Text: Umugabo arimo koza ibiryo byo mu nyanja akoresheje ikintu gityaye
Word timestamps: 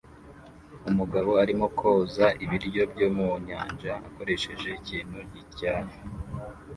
Umugabo 0.89 1.31
arimo 1.43 1.65
koza 1.79 2.27
ibiryo 2.43 2.83
byo 2.93 3.07
mu 3.17 3.29
nyanja 3.47 3.93
akoresheje 4.07 4.67
ikintu 4.79 5.17
gityaye 5.33 5.95